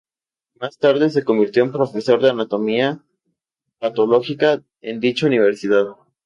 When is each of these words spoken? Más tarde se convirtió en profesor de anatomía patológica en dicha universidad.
Más 0.59 0.79
tarde 0.79 1.11
se 1.11 1.23
convirtió 1.23 1.61
en 1.61 1.71
profesor 1.71 2.19
de 2.23 2.31
anatomía 2.31 3.03
patológica 3.79 4.63
en 4.81 4.99
dicha 4.99 5.27
universidad. 5.27 5.89